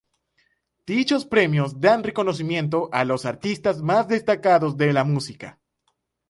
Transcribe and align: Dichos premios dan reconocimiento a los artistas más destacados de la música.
Dichos 0.91 1.27
premios 1.27 1.79
dan 1.79 2.03
reconocimiento 2.03 2.89
a 2.91 3.05
los 3.05 3.27
artistas 3.27 3.83
más 3.83 4.07
destacados 4.07 4.75
de 4.75 4.93
la 4.93 5.03
música. 5.03 5.59